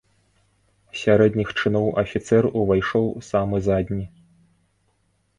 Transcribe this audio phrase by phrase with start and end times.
[0.99, 4.07] Сярэдніх чыноў афіцэр увайшоў самы задні.